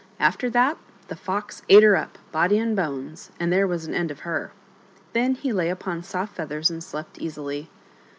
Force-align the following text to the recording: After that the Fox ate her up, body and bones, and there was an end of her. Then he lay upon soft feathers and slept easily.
After 0.19 0.49
that 0.49 0.79
the 1.09 1.15
Fox 1.15 1.61
ate 1.69 1.83
her 1.83 1.95
up, 1.95 2.17
body 2.31 2.57
and 2.57 2.75
bones, 2.75 3.29
and 3.39 3.53
there 3.53 3.67
was 3.67 3.85
an 3.85 3.93
end 3.93 4.09
of 4.09 4.21
her. 4.21 4.51
Then 5.13 5.35
he 5.35 5.53
lay 5.53 5.69
upon 5.69 6.01
soft 6.01 6.35
feathers 6.35 6.71
and 6.71 6.83
slept 6.83 7.19
easily. 7.19 7.69